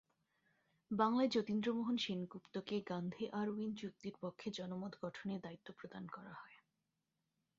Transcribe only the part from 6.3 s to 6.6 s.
হয়।